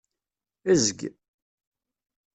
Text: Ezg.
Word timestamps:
Ezg. 0.71 0.99